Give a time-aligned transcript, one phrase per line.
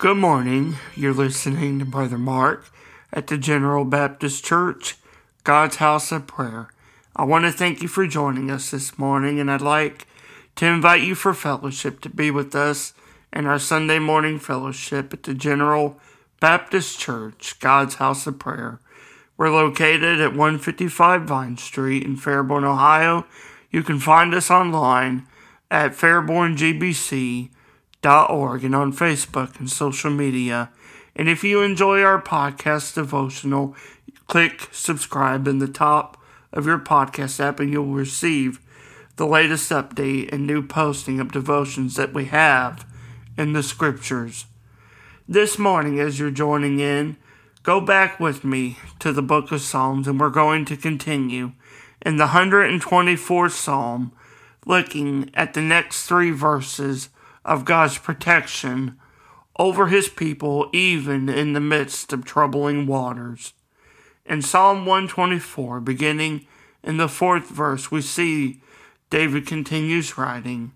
[0.00, 0.78] Good morning.
[0.96, 2.70] You're listening to Brother Mark
[3.12, 4.96] at the General Baptist Church,
[5.44, 6.70] God's House of Prayer.
[7.14, 10.06] I want to thank you for joining us this morning, and I'd like
[10.56, 12.94] to invite you for fellowship to be with us
[13.30, 16.00] in our Sunday morning fellowship at the General
[16.40, 18.80] Baptist Church, God's House of Prayer.
[19.36, 23.26] We're located at 155 Vine Street in Fairborn, Ohio.
[23.70, 25.26] You can find us online
[25.70, 27.50] at fairborngbc.com
[28.08, 30.70] org and on Facebook and social media.
[31.14, 33.74] And if you enjoy our podcast devotional,
[34.26, 36.16] click subscribe in the top
[36.52, 38.60] of your podcast app and you'll receive
[39.16, 42.86] the latest update and new posting of devotions that we have
[43.36, 44.46] in the scriptures.
[45.28, 47.16] This morning, as you're joining in,
[47.62, 51.52] go back with me to the book of Psalms and we're going to continue
[52.02, 54.12] in the 124th Psalm,
[54.66, 57.10] looking at the next three verses
[57.50, 58.96] of God's protection
[59.58, 63.54] over his people, even in the midst of troubling waters.
[64.24, 66.46] In Psalm 124, beginning
[66.84, 68.62] in the fourth verse, we see
[69.10, 70.72] David continues writing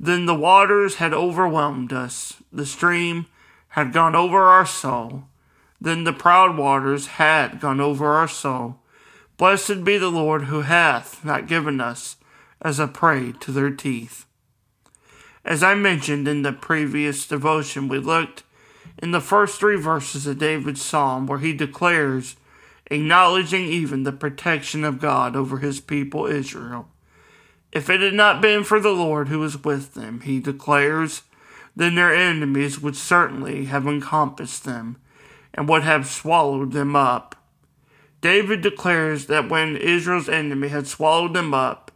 [0.00, 3.26] Then the waters had overwhelmed us, the stream
[3.68, 5.24] had gone over our soul.
[5.78, 8.80] Then the proud waters had gone over our soul.
[9.36, 12.16] Blessed be the Lord who hath not given us
[12.62, 14.24] as a prey to their teeth.
[15.48, 18.42] As I mentioned in the previous devotion, we looked
[18.98, 22.36] in the first three verses of David's psalm where he declares,
[22.90, 26.90] acknowledging even the protection of God over his people Israel.
[27.72, 31.22] If it had not been for the Lord who was with them, he declares,
[31.74, 34.98] then their enemies would certainly have encompassed them
[35.54, 37.36] and would have swallowed them up.
[38.20, 41.90] David declares that when Israel's enemy had swallowed them up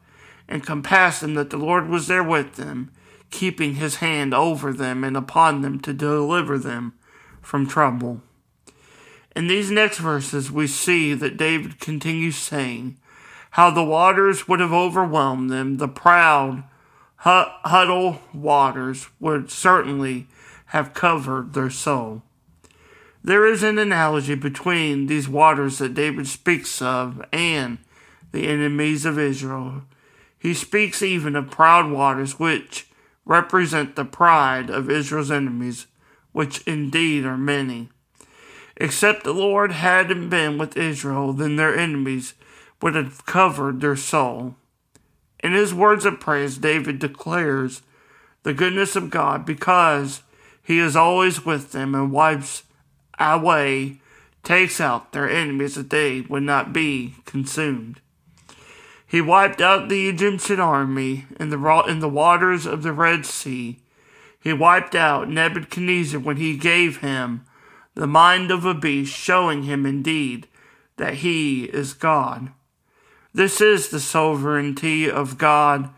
[0.48, 2.90] and compassed them, that the Lord was there with them
[3.32, 6.92] keeping his hand over them and upon them to deliver them
[7.40, 8.20] from trouble.
[9.34, 12.98] In these next verses, we see that David continues saying,
[13.52, 16.64] How the waters would have overwhelmed them, the proud,
[17.16, 20.28] huddle waters would certainly
[20.66, 22.22] have covered their soul.
[23.24, 27.78] There is an analogy between these waters that David speaks of and
[28.32, 29.82] the enemies of Israel.
[30.38, 32.88] He speaks even of proud waters which
[33.24, 35.86] represent the pride of Israel's enemies,
[36.32, 37.88] which indeed are many.
[38.76, 42.34] Except the Lord hadn't been with Israel, then their enemies
[42.80, 44.56] would have covered their soul.
[45.42, 47.82] In his words of praise, David declares
[48.42, 50.22] the goodness of God because
[50.62, 52.64] he is always with them and wipes
[53.18, 54.00] away,
[54.42, 58.00] takes out their enemies that they would not be consumed.
[59.12, 63.78] He wiped out the Egyptian army in the, in the waters of the Red Sea.
[64.40, 67.44] He wiped out Nebuchadnezzar when he gave him
[67.94, 70.48] the mind of a beast, showing him indeed
[70.96, 72.52] that he is God.
[73.34, 75.90] This is the sovereignty of God,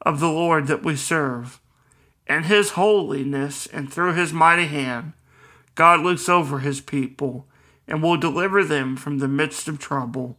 [0.00, 1.60] of the Lord that we serve.
[2.26, 5.12] And his holiness, and through his mighty hand,
[5.74, 7.46] God looks over his people
[7.86, 10.38] and will deliver them from the midst of trouble.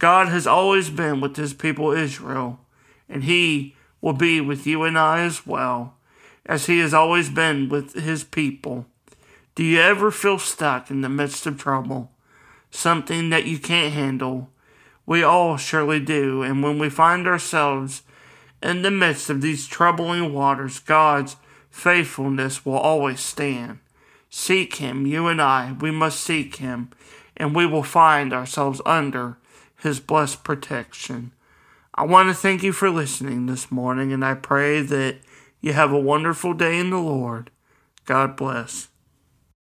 [0.00, 2.58] God has always been with his people Israel,
[3.06, 5.94] and he will be with you and I as well,
[6.46, 8.86] as he has always been with his people.
[9.54, 12.10] Do you ever feel stuck in the midst of trouble?
[12.70, 14.48] Something that you can't handle?
[15.04, 18.02] We all surely do, and when we find ourselves
[18.62, 21.36] in the midst of these troubling waters, God's
[21.70, 23.80] faithfulness will always stand.
[24.30, 26.88] Seek Him, you and I, we must seek Him,
[27.36, 29.36] and we will find ourselves under
[29.82, 31.32] his blessed protection.
[31.94, 35.16] I want to thank you for listening this morning, and I pray that
[35.60, 37.50] you have a wonderful day in the Lord.
[38.04, 38.88] God bless.